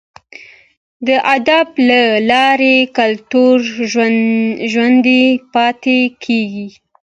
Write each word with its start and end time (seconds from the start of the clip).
د 1.07 1.09
ادب 1.35 1.67
له 1.89 2.01
لارې 2.31 2.77
کلتور 2.97 3.55
ژوندی 4.73 5.23
پاتې 5.53 5.99
کیږي. 6.23 6.67